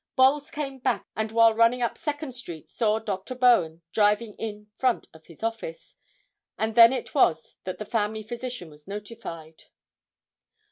Bolles 0.15 0.49
came 0.49 0.79
back 0.79 1.05
and 1.15 1.31
while 1.31 1.53
running 1.53 1.83
up 1.83 1.95
Second 1.95 2.31
street 2.31 2.67
saw 2.67 2.97
Dr. 2.97 3.35
Bowen 3.35 3.83
driving 3.93 4.33
in 4.37 4.65
front 4.75 5.07
of 5.13 5.27
his 5.27 5.43
office, 5.43 5.95
and 6.57 6.73
then 6.73 6.91
it 6.91 7.13
was 7.13 7.55
that 7.65 7.77
the 7.77 7.85
family 7.85 8.23
physician 8.23 8.71
was 8.71 8.87
notified. 8.87 9.65